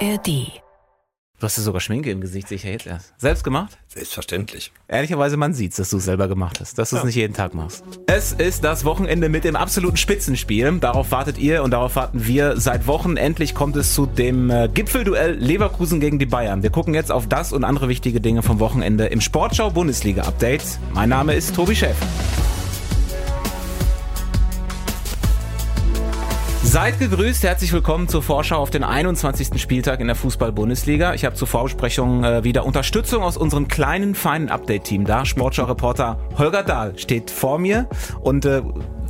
[0.00, 0.60] ARD.
[1.38, 3.12] Du hast ja sogar Schminke im Gesicht, sicher jetzt erst.
[3.18, 3.76] Selbst gemacht?
[3.88, 4.72] Selbstverständlich.
[4.88, 7.52] Ehrlicherweise, man sieht's, dass du es selber gemacht hast, dass du es nicht jeden Tag
[7.52, 7.84] machst.
[8.06, 10.78] Es ist das Wochenende mit dem absoluten Spitzenspiel.
[10.80, 13.18] Darauf wartet ihr und darauf warten wir seit Wochen.
[13.18, 16.62] Endlich kommt es zu dem äh, Gipfelduell Leverkusen gegen die Bayern.
[16.62, 20.78] Wir gucken jetzt auf das und andere wichtige Dinge vom Wochenende im Sportschau Bundesliga Update.
[20.94, 22.06] Mein Name ist Tobi Schäfer.
[26.76, 29.58] Seid gegrüßt, herzlich willkommen zur Vorschau auf den 21.
[29.58, 31.14] Spieltag in der Fußball-Bundesliga.
[31.14, 35.24] Ich habe zur Vorbesprechung äh, wieder Unterstützung aus unserem kleinen, feinen Update-Team da.
[35.24, 37.88] Sportschau-Reporter Holger Dahl steht vor mir
[38.20, 38.60] und äh,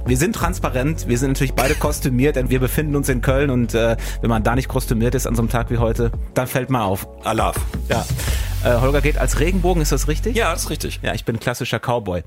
[0.06, 3.74] wir sind transparent, wir sind natürlich beide kostümiert, denn wir befinden uns in Köln und
[3.74, 6.70] äh, wenn man da nicht kostümiert ist an so einem Tag wie heute, dann fällt
[6.70, 7.08] man auf.
[7.24, 7.56] Alaf.
[7.88, 8.06] Ja.
[8.66, 10.36] Äh, Holger geht als Regenbogen, ist das richtig?
[10.36, 11.00] Ja, das ist richtig.
[11.02, 12.22] Ja, ich bin klassischer Cowboy.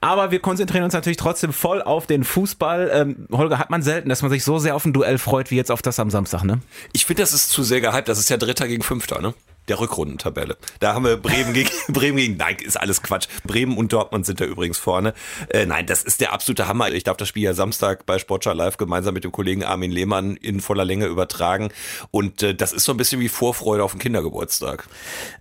[0.00, 2.90] Aber wir konzentrieren uns natürlich trotzdem voll auf den Fußball.
[2.92, 5.56] Ähm, Holger, hat man selten, dass man sich so sehr auf ein Duell freut wie
[5.56, 6.60] jetzt auf das am Samstag, ne?
[6.92, 8.08] Ich finde, das ist zu sehr gehypt.
[8.08, 9.34] Das ist ja Dritter gegen Fünfter, ne?
[9.68, 10.56] Der Rückrundentabelle.
[10.80, 13.28] Da haben wir Bremen gegen Bremen gegen nein, ist alles Quatsch.
[13.44, 15.14] Bremen und Dortmund sind da übrigens vorne.
[15.50, 16.90] Äh, nein, das ist der absolute Hammer.
[16.90, 20.36] Ich darf das Spiel ja Samstag bei Sportschau Live gemeinsam mit dem Kollegen Armin Lehmann
[20.36, 21.70] in voller Länge übertragen
[22.10, 24.86] und äh, das ist so ein bisschen wie Vorfreude auf den Kindergeburtstag.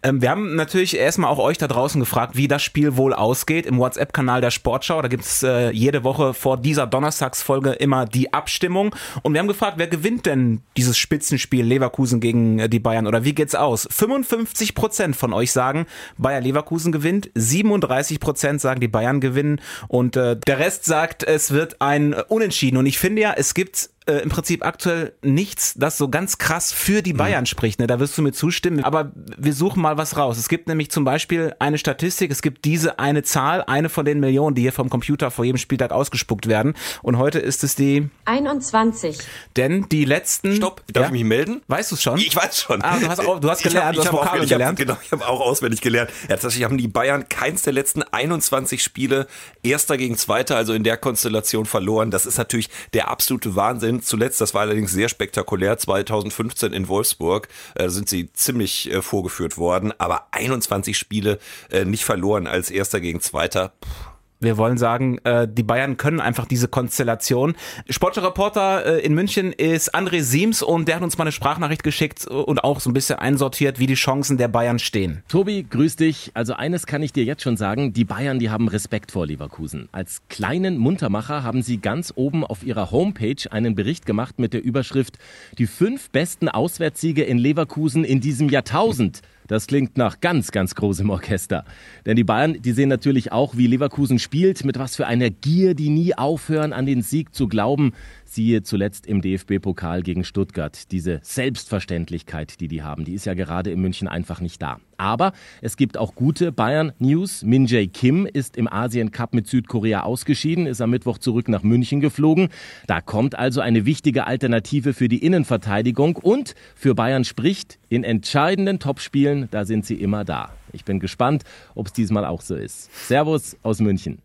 [0.03, 3.65] Ähm, wir haben natürlich erstmal auch euch da draußen gefragt, wie das Spiel wohl ausgeht
[3.65, 5.01] im WhatsApp-Kanal der Sportschau.
[5.01, 9.77] Da gibt's äh, jede Woche vor dieser Donnerstagsfolge immer die Abstimmung und wir haben gefragt,
[9.77, 13.87] wer gewinnt denn dieses Spitzenspiel Leverkusen gegen äh, die Bayern oder wie geht's aus?
[14.11, 15.85] 55 Prozent von euch sagen,
[16.17, 21.51] Bayer Leverkusen gewinnt, 37 Prozent sagen, die Bayern gewinnen und äh, der Rest sagt, es
[21.51, 22.77] wird ein Unentschieden.
[22.77, 26.71] Und ich finde ja, es gibt äh, im Prinzip aktuell nichts, das so ganz krass
[26.71, 27.47] für die Bayern mhm.
[27.47, 27.79] spricht.
[27.79, 27.87] Ne?
[27.87, 28.83] Da wirst du mir zustimmen.
[28.83, 30.37] Aber wir suchen mal was raus.
[30.37, 32.31] Es gibt nämlich zum Beispiel eine Statistik.
[32.31, 35.57] Es gibt diese eine Zahl, eine von den Millionen, die hier vom Computer vor jedem
[35.57, 36.73] Spieltag ausgespuckt werden.
[37.01, 39.19] Und heute ist es die 21.
[39.55, 40.55] Denn die letzten.
[40.55, 41.07] Stopp, darf ja?
[41.07, 41.61] ich mich melden?
[41.67, 42.17] Weißt du es schon?
[42.17, 42.81] Ich weiß schon.
[42.81, 44.79] Ah, du hast, auch, du hast gelernt, ich hab, du hast Vokabeln gelernt.
[44.79, 46.09] Ich hab, genau, ich habe auch auswendig gelernt.
[46.23, 49.27] Ja, tatsächlich haben die Bayern keins der letzten 21 Spiele
[49.63, 52.11] Erster gegen Zweiter, also in der Konstellation verloren.
[52.11, 54.00] Das ist natürlich der absolute Wahnsinn.
[54.01, 55.77] Zuletzt, das war allerdings sehr spektakulär.
[55.77, 61.39] 2015 in Wolfsburg äh, sind sie ziemlich äh, vorgeführt worden, aber 21 Spiele
[61.71, 63.73] äh, nicht verloren als Erster gegen Zweiter.
[63.79, 64.10] Puh
[64.41, 67.55] wir wollen sagen, äh, die Bayern können einfach diese Konstellation.
[67.89, 72.27] Sportreporter äh, in München ist André Siems und der hat uns mal eine Sprachnachricht geschickt
[72.27, 75.23] und auch so ein bisschen einsortiert, wie die Chancen der Bayern stehen.
[75.27, 76.31] Tobi, grüß dich.
[76.33, 79.87] Also eines kann ich dir jetzt schon sagen, die Bayern, die haben Respekt vor Leverkusen.
[79.91, 84.63] Als kleinen Muntermacher haben sie ganz oben auf ihrer Homepage einen Bericht gemacht mit der
[84.63, 85.19] Überschrift
[85.57, 89.21] Die fünf besten Auswärtssiege in Leverkusen in diesem Jahrtausend.
[89.51, 91.65] Das klingt nach ganz, ganz großem Orchester.
[92.05, 95.73] Denn die Bayern, die sehen natürlich auch, wie Leverkusen spielt, mit was für einer Gier,
[95.75, 97.91] die nie aufhören, an den Sieg zu glauben.
[98.31, 100.89] Siehe zuletzt im DFB-Pokal gegen Stuttgart.
[100.93, 104.79] Diese Selbstverständlichkeit, die die haben, die ist ja gerade in München einfach nicht da.
[104.95, 107.43] Aber es gibt auch gute Bayern-News.
[107.43, 111.99] Min Jae Kim ist im Asien-Cup mit Südkorea ausgeschieden, ist am Mittwoch zurück nach München
[111.99, 112.47] geflogen.
[112.87, 118.79] Da kommt also eine wichtige Alternative für die Innenverteidigung und für Bayern spricht, in entscheidenden
[118.79, 120.53] Topspielen, da sind sie immer da.
[120.71, 121.43] Ich bin gespannt,
[121.75, 122.89] ob es diesmal auch so ist.
[123.09, 124.19] Servus aus München.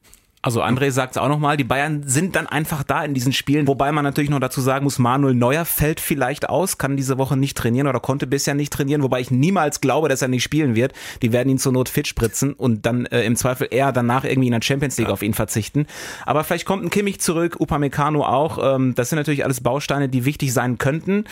[0.46, 3.66] Also André sagt es auch nochmal, die Bayern sind dann einfach da in diesen Spielen,
[3.66, 7.36] wobei man natürlich noch dazu sagen muss, Manuel Neuer fällt vielleicht aus, kann diese Woche
[7.36, 10.76] nicht trainieren oder konnte bisher nicht trainieren, wobei ich niemals glaube, dass er nicht spielen
[10.76, 10.92] wird.
[11.20, 14.46] Die werden ihn zur Not fit spritzen und dann äh, im Zweifel eher danach irgendwie
[14.46, 15.12] in der Champions League ja.
[15.12, 15.88] auf ihn verzichten.
[16.26, 18.76] Aber vielleicht kommt ein Kimmich zurück, Upamecano auch.
[18.76, 21.24] Ähm, das sind natürlich alles Bausteine, die wichtig sein könnten.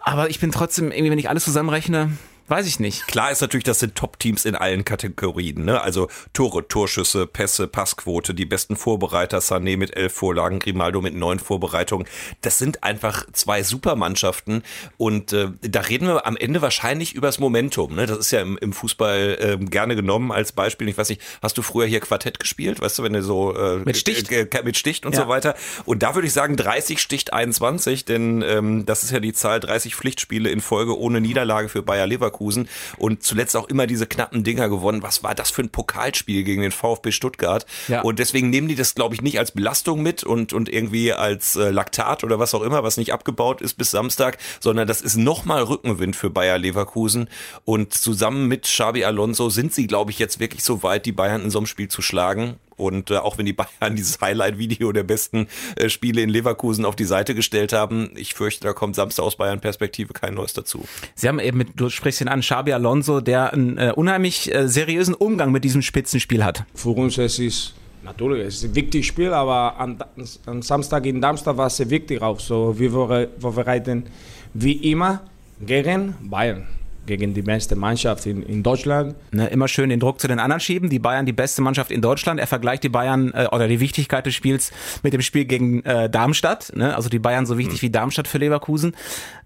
[0.00, 2.12] Aber ich bin trotzdem irgendwie, wenn ich alles zusammenrechne,
[2.50, 3.06] Weiß ich nicht.
[3.06, 5.64] Klar ist natürlich, das sind Top-Teams in allen Kategorien.
[5.64, 5.80] Ne?
[5.80, 11.38] Also Tore, Torschüsse, Pässe, Passquote, die besten Vorbereiter, Sané mit elf Vorlagen, Grimaldo mit neun
[11.38, 12.08] Vorbereitungen.
[12.40, 14.64] Das sind einfach zwei Supermannschaften
[14.96, 17.94] und äh, da reden wir am Ende wahrscheinlich übers Momentum.
[17.94, 18.06] Ne?
[18.06, 20.88] Das ist ja im, im Fußball äh, gerne genommen als Beispiel.
[20.88, 22.80] Ich weiß nicht, hast du früher hier Quartett gespielt?
[22.80, 25.22] Weißt du, wenn du so äh, mit Sticht, äh, mit Sticht und ja.
[25.22, 25.54] so weiter.
[25.84, 29.60] Und da würde ich sagen 30 sticht 21, denn ähm, das ist ja die Zahl
[29.60, 32.39] 30 Pflichtspiele in Folge ohne Niederlage für Bayer Leverkusen.
[32.40, 35.02] Leverkusen und zuletzt auch immer diese knappen Dinger gewonnen.
[35.02, 37.66] Was war das für ein Pokalspiel gegen den VfB Stuttgart?
[37.88, 38.00] Ja.
[38.00, 41.56] Und deswegen nehmen die das, glaube ich, nicht als Belastung mit und, und irgendwie als
[41.56, 45.16] äh, Laktat oder was auch immer, was nicht abgebaut ist bis Samstag, sondern das ist
[45.16, 47.28] nochmal Rückenwind für Bayer Leverkusen.
[47.64, 51.42] Und zusammen mit Xabi Alonso sind sie, glaube ich, jetzt wirklich so weit, die Bayern
[51.42, 52.56] in so einem Spiel zu schlagen.
[52.80, 55.46] Und äh, auch wenn die Bayern dieses Highlight-Video der besten
[55.76, 59.36] äh, Spiele in Leverkusen auf die Seite gestellt haben, ich fürchte, da kommt Samstag aus
[59.36, 60.84] Bayern-Perspektive kein Neues dazu.
[61.14, 64.68] Sie haben eben mit, du sprichst ihn an, Xabi Alonso, der einen äh, unheimlich äh,
[64.68, 66.64] seriösen Umgang mit diesem Spitzenspiel hat.
[66.74, 69.98] Für uns es ist Natürlich, es ist ein wichtiges Spiel, aber am,
[70.46, 72.40] am Samstag in Darmstadt war es sehr wichtig auch.
[72.40, 74.06] So, wir vorbereiten
[74.54, 75.20] wie immer
[75.60, 76.66] Gegen Bayern
[77.06, 79.14] gegen die beste Mannschaft in, in Deutschland.
[79.32, 80.90] Ne, immer schön den Druck zu den anderen schieben.
[80.90, 82.40] Die Bayern die beste Mannschaft in Deutschland.
[82.40, 86.08] Er vergleicht die Bayern äh, oder die Wichtigkeit des Spiels mit dem Spiel gegen äh,
[86.08, 86.72] Darmstadt.
[86.74, 86.94] Ne?
[86.94, 87.86] Also die Bayern so wichtig mhm.
[87.86, 88.94] wie Darmstadt für Leverkusen.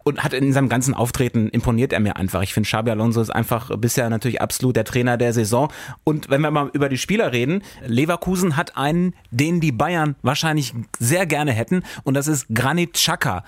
[0.06, 2.42] Und hat in seinem ganzen Auftreten imponiert er mir einfach.
[2.42, 5.72] Ich finde, Xabi Alonso ist einfach bisher natürlich absolut der Trainer der Saison.
[6.04, 10.74] Und wenn wir mal über die Spieler reden, Leverkusen hat einen, den die Bayern wahrscheinlich
[10.98, 11.84] sehr gerne hätten.
[12.02, 13.44] Und das ist Granit Xhaka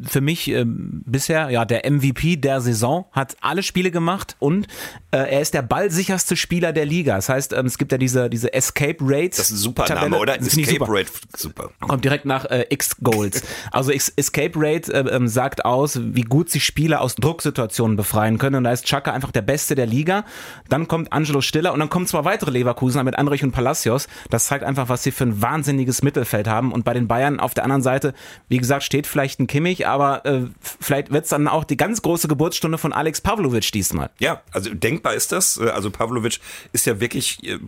[0.00, 4.66] für mich äh, bisher ja der MVP der Saison, hat alle Spiele gemacht und
[5.10, 7.16] äh, er ist der ballsicherste Spieler der Liga.
[7.16, 9.30] Das heißt, ähm, es gibt ja diese diese Escape Rate.
[9.30, 10.10] Das ist ein super Tabelle.
[10.10, 10.38] Name, oder?
[10.38, 10.86] Escape super.
[10.88, 11.70] Rate, super.
[11.80, 13.42] Kommt direkt nach äh, X Goals.
[13.70, 18.56] Also Escape Rate äh, ähm, sagt aus, wie gut sich Spieler aus Drucksituationen befreien können.
[18.56, 20.24] Und da ist Chaka einfach der Beste der Liga.
[20.68, 24.08] Dann kommt Angelo Stiller und dann kommen zwei weitere Leverkusener mit Andrich und Palacios.
[24.30, 26.72] Das zeigt einfach, was sie für ein wahnsinniges Mittelfeld haben.
[26.72, 28.14] Und bei den Bayern auf der anderen Seite,
[28.48, 32.02] wie gesagt, steht vielleicht ein Kimmich, aber äh, vielleicht wird es dann auch die ganz
[32.02, 34.10] große Geburtsstunde von Alex Pavlovic diesmal.
[34.18, 35.58] Ja, also denkbar ist das.
[35.58, 36.40] Äh, also Pavlovic
[36.72, 37.58] ist ja wirklich äh,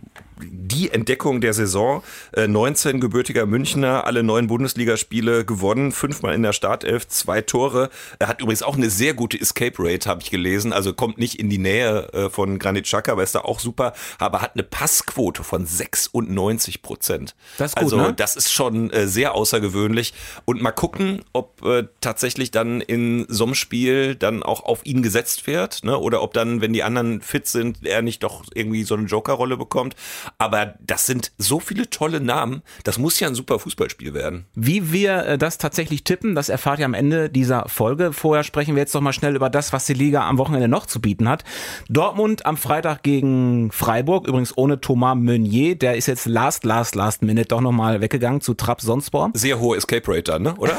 [0.41, 2.03] die Entdeckung der Saison.
[2.35, 7.89] 19 äh, gebürtiger Münchner, alle neun Bundesligaspiele gewonnen, fünfmal in der Startelf, zwei Tore.
[8.19, 10.71] Er hat übrigens auch eine sehr gute Escape Rate, habe ich gelesen.
[10.73, 13.93] Also kommt nicht in die Nähe von Granit Xhaka, aber ist da auch super.
[14.17, 17.35] Aber hat eine Passquote von 96 Prozent.
[17.57, 18.13] Das ist gut, Also ne?
[18.13, 20.13] das ist schon sehr außergewöhnlich.
[20.45, 21.61] Und mal gucken, ob
[22.09, 25.83] tatsächlich dann in so einem Spiel dann auch auf ihn gesetzt wird.
[25.83, 25.95] Ne?
[25.95, 29.57] Oder ob dann, wenn die anderen fit sind, er nicht doch irgendwie so eine Jokerrolle
[29.57, 29.95] bekommt.
[30.39, 32.63] Aber das sind so viele tolle Namen.
[32.83, 34.47] Das muss ja ein super Fußballspiel werden.
[34.55, 38.11] Wie wir äh, das tatsächlich tippen, das erfahrt ihr am Ende dieser Folge.
[38.11, 40.87] Vorher sprechen wir jetzt noch mal schnell über das, was die Liga am Wochenende noch
[40.87, 41.43] zu bieten hat.
[41.89, 45.75] Dortmund am Freitag gegen Freiburg, übrigens ohne Thomas Meunier.
[45.75, 49.29] Der ist jetzt last, last, last minute doch noch mal weggegangen zu Trapp Sonspor.
[49.35, 50.55] Sehr hohe Escape Rate dann, ne?
[50.55, 50.75] oder?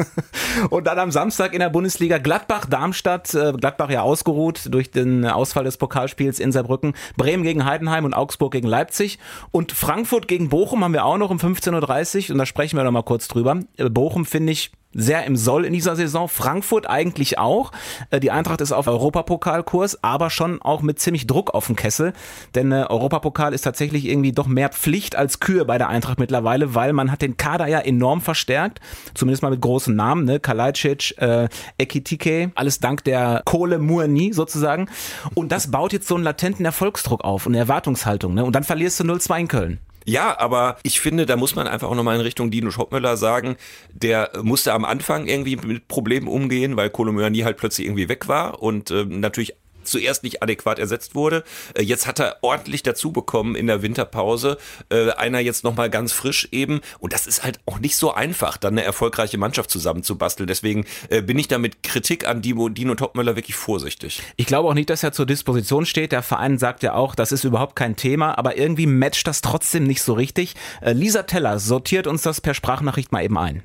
[0.70, 3.34] Und dann am Samstag in der Bundesliga Gladbach-Darmstadt.
[3.34, 6.94] Äh, Gladbach ja ausgeruht durch den Ausfall des Pokalspiels in Saarbrücken.
[7.16, 9.18] Bremen gegen Heidenheim und Augsburg gegen Leipzig.
[9.50, 12.84] Und Frankfurt gegen Bochum haben wir auch noch um 15.30 Uhr und da sprechen wir
[12.84, 13.60] noch mal kurz drüber.
[13.76, 16.28] Äh, Bochum finde ich sehr im Soll in dieser Saison.
[16.28, 17.72] Frankfurt eigentlich auch.
[18.10, 22.12] Äh, die Eintracht ist auf Europapokalkurs, aber schon auch mit ziemlich Druck auf dem Kessel.
[22.54, 26.74] Denn äh, Europapokal ist tatsächlich irgendwie doch mehr Pflicht als Kühe bei der Eintracht mittlerweile,
[26.74, 28.80] weil man hat den Kader ja enorm verstärkt.
[29.14, 30.40] Zumindest mal mit großen Namen, ne?
[30.40, 31.48] Kalajdzic, äh,
[31.78, 34.88] Ekitike, alles dank der Kohle Murni sozusagen.
[35.34, 38.34] Und das baut jetzt so einen latenten Erfolgsdruck auf und eine Erwartungshaltung.
[38.34, 38.44] Ne?
[38.44, 39.78] Und dann verlierst du 0-2 in Köln.
[40.04, 43.56] Ja, aber ich finde, da muss man einfach auch nochmal in Richtung Dino Schoppmüller sagen,
[43.92, 48.62] der musste am Anfang irgendwie mit Problemen umgehen, weil Kolomöani halt plötzlich irgendwie weg war.
[48.62, 49.54] Und äh, natürlich
[49.84, 51.44] zuerst nicht adäquat ersetzt wurde.
[51.74, 54.58] Äh, jetzt hat er ordentlich dazu bekommen in der Winterpause.
[54.90, 56.80] Äh, einer jetzt nochmal ganz frisch eben.
[56.98, 60.46] Und das ist halt auch nicht so einfach, dann eine erfolgreiche Mannschaft zusammenzubasteln.
[60.46, 64.22] Deswegen äh, bin ich da mit Kritik an Dino, Dino Topmöller wirklich vorsichtig.
[64.36, 66.12] Ich glaube auch nicht, dass er zur Disposition steht.
[66.12, 68.38] Der Verein sagt ja auch, das ist überhaupt kein Thema.
[68.38, 70.54] Aber irgendwie matcht das trotzdem nicht so richtig.
[70.82, 73.62] Lisa Teller sortiert uns das per Sprachnachricht mal eben ein.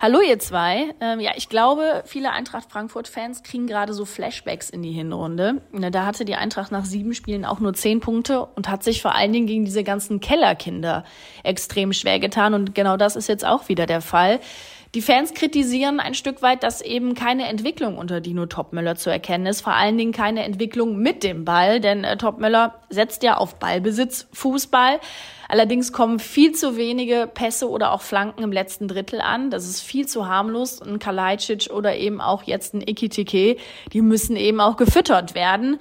[0.00, 0.94] Hallo ihr zwei.
[1.00, 5.60] Ähm, ja, ich glaube, viele Eintracht Frankfurt-Fans kriegen gerade so Flashbacks in die Hinrunde.
[5.72, 9.02] Ne, da hatte die Eintracht nach sieben Spielen auch nur zehn Punkte und hat sich
[9.02, 11.02] vor allen Dingen gegen diese ganzen Kellerkinder
[11.42, 12.54] extrem schwer getan.
[12.54, 14.38] Und genau das ist jetzt auch wieder der Fall.
[14.94, 19.46] Die Fans kritisieren ein Stück weit, dass eben keine Entwicklung unter Dino Topmöller zu erkennen
[19.46, 19.62] ist.
[19.62, 24.28] Vor allen Dingen keine Entwicklung mit dem Ball, denn äh, Topmöller setzt ja auf Ballbesitz,
[24.32, 25.00] Fußball.
[25.48, 29.50] Allerdings kommen viel zu wenige Pässe oder auch Flanken im letzten Drittel an.
[29.50, 30.82] Das ist viel zu harmlos.
[30.82, 33.56] Ein Kalajdzic oder eben auch jetzt ein Ikitike,
[33.92, 35.78] die müssen eben auch gefüttert werden.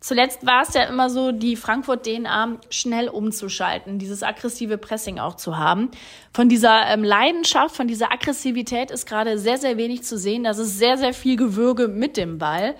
[0.00, 5.56] Zuletzt war es ja immer so, die Frankfurt-DNA schnell umzuschalten, dieses aggressive Pressing auch zu
[5.56, 5.90] haben.
[6.32, 10.44] Von dieser ähm, Leidenschaft, von dieser Aggressivität ist gerade sehr, sehr wenig zu sehen.
[10.44, 12.76] Das ist sehr, sehr viel Gewürge mit dem Ball.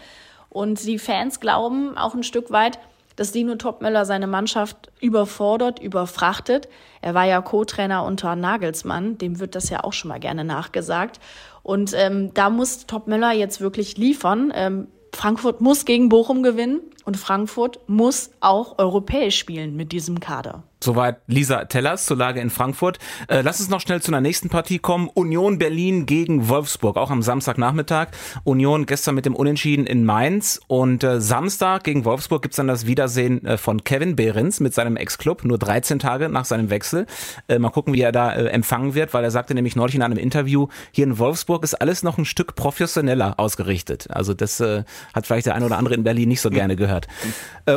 [0.50, 2.78] Und die Fans glauben auch ein Stück weit,
[3.16, 6.68] dass Dino Topmöller seine Mannschaft überfordert, überfrachtet.
[7.00, 11.18] Er war ja Co-Trainer unter Nagelsmann, dem wird das ja auch schon mal gerne nachgesagt.
[11.62, 14.52] Und ähm, da muss Topmöller jetzt wirklich liefern.
[14.54, 20.62] Ähm, Frankfurt muss gegen Bochum gewinnen und Frankfurt muss auch europäisch spielen mit diesem Kader.
[20.87, 23.00] Soweit Lisa Tellers zur Lage in Frankfurt.
[23.26, 25.11] Äh, lass uns noch schnell zu einer nächsten Partie kommen.
[25.12, 28.11] Union Berlin gegen Wolfsburg, auch am Samstagnachmittag.
[28.45, 30.61] Union gestern mit dem Unentschieden in Mainz.
[30.69, 34.97] Und äh, Samstag gegen Wolfsburg gibt's dann das Wiedersehen äh, von Kevin Behrens mit seinem
[34.97, 37.07] Ex-Club, nur 13 Tage nach seinem Wechsel.
[37.49, 40.02] Äh, mal gucken, wie er da äh, empfangen wird, weil er sagte nämlich neulich in
[40.02, 44.07] einem Interview, hier in Wolfsburg ist alles noch ein Stück professioneller ausgerichtet.
[44.11, 47.09] Also das äh, hat vielleicht der eine oder andere in Berlin nicht so gerne gehört.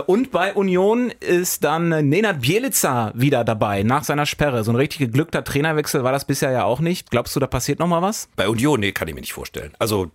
[0.05, 4.63] und bei Union ist dann Nenad Bielica Wieder dabei, nach seiner Sperre.
[4.63, 7.09] So ein richtig geglückter Trainerwechsel war das bisher ja auch nicht.
[7.11, 8.29] Glaubst du, da passiert noch mal was?
[8.35, 9.71] Bei Union, nee, kann ich mir nicht vorstellen.
[9.79, 10.11] Also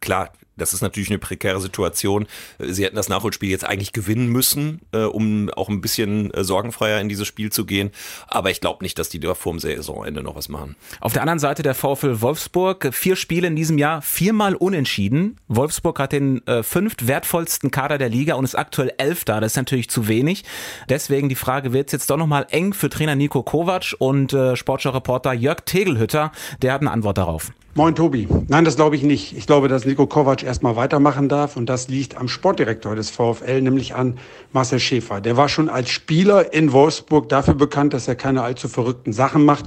[0.00, 2.26] klar, das ist natürlich eine prekäre Situation.
[2.58, 7.00] Sie hätten das Nachholspiel jetzt eigentlich gewinnen müssen, äh, um auch ein bisschen äh, sorgenfreier
[7.00, 7.90] in dieses Spiel zu gehen.
[8.28, 10.76] Aber ich glaube nicht, dass die da vorm Saisonende noch was machen.
[11.00, 15.40] Auf der anderen Seite der VfL Wolfsburg, vier Spiele in diesem Jahr, viermal unentschieden.
[15.48, 19.40] Wolfsburg hat den äh, fünft wertvollsten Kader der Liga und ist aktuell Elfter.
[19.40, 20.44] Das ist natürlich zu wenig.
[20.88, 24.56] Deswegen die Frage, wird es jetzt doch nochmal eng für Trainer Nico Kovac und äh,
[24.56, 26.32] Sportschau-Reporter Jörg Tegelhütter?
[26.62, 27.52] Der hat eine Antwort darauf.
[27.76, 28.28] Moin Tobi.
[28.46, 29.36] Nein, das glaube ich nicht.
[29.36, 33.60] Ich glaube, dass Nico Kovac erstmal weitermachen darf und das liegt am Sportdirektor des VfL,
[33.62, 34.16] nämlich an
[34.52, 35.20] Marcel Schäfer.
[35.20, 39.44] Der war schon als Spieler in Wolfsburg dafür bekannt, dass er keine allzu verrückten Sachen
[39.44, 39.64] macht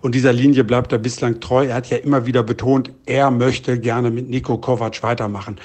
[0.00, 1.66] und dieser Linie bleibt er bislang treu.
[1.66, 5.58] Er hat ja immer wieder betont, er möchte gerne mit Nico Kovac weitermachen.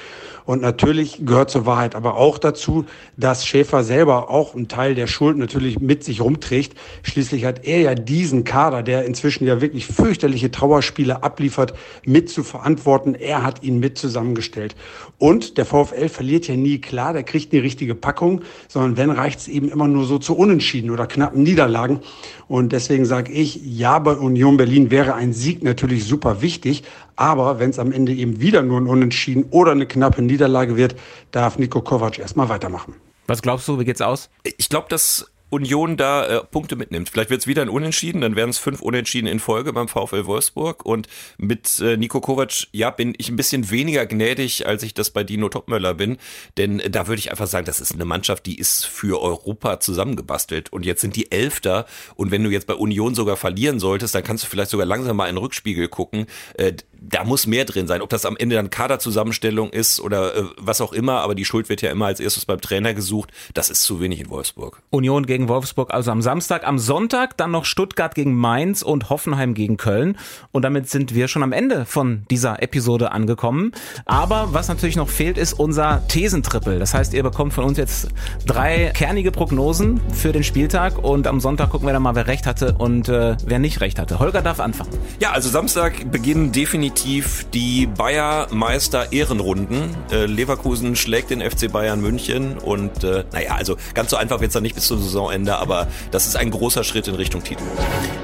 [0.46, 2.86] Und natürlich gehört zur Wahrheit aber auch dazu,
[3.18, 6.78] dass Schäfer selber auch einen Teil der Schuld natürlich mit sich rumträgt.
[7.04, 11.74] Schließlich hat er ja diesen Kader, der inzwischen ja wirklich fürchterliche Trauerspiele abliefert,
[12.06, 13.16] mit zu verantworten.
[13.16, 14.75] Er hat ihn mit zusammengestellt.
[15.18, 19.40] Und der VfL verliert ja nie klar, der kriegt die richtige Packung, sondern wenn reicht
[19.40, 22.02] es eben immer nur so zu Unentschieden oder knappen Niederlagen.
[22.48, 26.84] Und deswegen sage ich, ja, bei Union Berlin wäre ein Sieg natürlich super wichtig,
[27.15, 30.95] aber wenn es am Ende eben wieder nur ein Unentschieden oder eine knappe Niederlage wird,
[31.31, 32.95] darf Nico Kovac erstmal weitermachen.
[33.27, 34.29] Was glaubst du, wie geht's aus?
[34.57, 37.10] Ich glaube, dass Union da äh, Punkte mitnimmt.
[37.10, 40.25] Vielleicht wird es wieder ein Unentschieden, dann werden es fünf Unentschieden in Folge beim VfL
[40.25, 40.86] Wolfsburg.
[40.86, 45.12] Und mit äh, Nico Kovac, ja, bin ich ein bisschen weniger gnädig, als ich das
[45.12, 46.18] bei Dino Topmöller bin.
[46.58, 49.80] Denn äh, da würde ich einfach sagen, das ist eine Mannschaft, die ist für Europa
[49.80, 50.74] zusammengebastelt.
[50.74, 51.86] Und jetzt sind die Elfter.
[52.16, 55.16] Und wenn du jetzt bei Union sogar verlieren solltest, dann kannst du vielleicht sogar langsam
[55.16, 56.25] mal in den Rückspiegel gucken.
[56.56, 56.74] Äh,
[57.08, 58.02] da muss mehr drin sein.
[58.02, 61.70] Ob das am Ende dann Kaderzusammenstellung ist oder äh, was auch immer, aber die Schuld
[61.70, 63.32] wird ja immer als erstes beim Trainer gesucht.
[63.54, 64.82] Das ist zu wenig in Wolfsburg.
[64.90, 69.54] Union gegen Wolfsburg also am Samstag, am Sonntag dann noch Stuttgart gegen Mainz und Hoffenheim
[69.54, 70.18] gegen Köln.
[70.51, 73.72] Und damit sind wir schon am Ende von dieser Episode angekommen.
[74.06, 76.80] Aber was natürlich noch fehlt, ist unser Thesentrippel.
[76.80, 78.08] Das heißt, ihr bekommt von uns jetzt
[78.46, 82.48] drei kernige Prognosen für den Spieltag und am Sonntag gucken wir dann mal, wer recht
[82.48, 84.20] hatte und äh, wer nicht recht hatte.
[84.20, 84.92] Holger darf anfangen.
[85.20, 89.96] Ja, also Samstag beginnen definitiv die Bayer Meister Ehrenrunden.
[90.12, 94.50] Äh, Leverkusen schlägt den FC Bayern München und äh, naja, also ganz so einfach wird
[94.50, 97.63] es dann nicht bis zum Saisonende, aber das ist ein großer Schritt in Richtung Titel.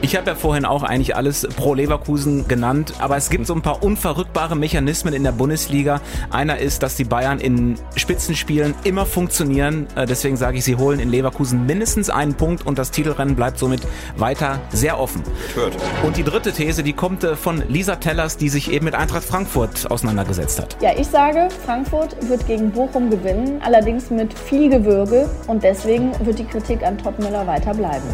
[0.02, 3.62] Ich habe ja vorhin auch eigentlich alles pro Leverkusen genannt, aber es gibt so ein
[3.62, 6.02] paar unverrückbare Mechanismen in der Bundesliga.
[6.30, 9.88] Einer ist, dass die Bayern in Spitzenspielen immer funktionieren.
[9.96, 13.60] Äh, deswegen sage ich, sie holen in Leverkusen mindestens einen Punkt und das Titelrennen bleibt
[13.60, 13.82] somit
[14.18, 15.24] weiter sehr offen.
[15.56, 15.78] Hört.
[16.04, 19.24] Und die dritte These, die kommt äh, von Lisa Tellers, die sich eben mit Eintracht
[19.24, 20.78] Frankfurt auseinandergesetzt hat.
[20.82, 26.40] Ja, ich sage, Frankfurt wird gegen Bochum gewinnen, allerdings mit viel Gewürge und deswegen wird
[26.40, 28.06] die Kritik an Topmüller weiter bleiben.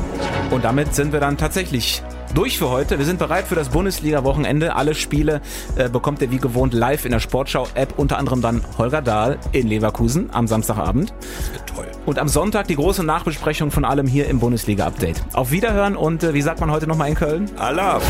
[0.51, 2.01] Und damit sind wir dann tatsächlich
[2.33, 2.99] durch für heute.
[2.99, 4.75] Wir sind bereit für das Bundesliga-Wochenende.
[4.75, 5.41] Alle Spiele
[5.75, 9.67] äh, bekommt ihr wie gewohnt live in der Sportschau-App, unter anderem dann Holger Dahl in
[9.67, 11.13] Leverkusen am Samstagabend.
[11.65, 11.87] Toll.
[12.05, 15.23] Und am Sonntag die große Nachbesprechung von allem hier im Bundesliga-Update.
[15.33, 17.51] Auf Wiederhören und äh, wie sagt man heute nochmal in Köln?
[17.57, 18.01] Allah.